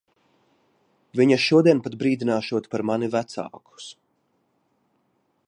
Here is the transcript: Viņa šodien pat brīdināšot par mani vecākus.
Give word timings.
Viņa 1.19 1.37
šodien 1.43 1.81
pat 1.89 1.97
brīdināšot 1.99 2.71
par 2.73 2.85
mani 2.93 3.11
vecākus. 3.17 3.93